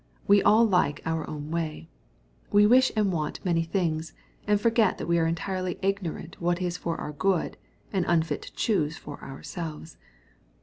[0.25, 1.87] We all like our own way.
[2.51, 4.13] We wish and want many things,
[4.47, 7.55] and forget that we are entirely ignorant what is for our good,
[7.93, 9.97] and unfit to choose for ourselves.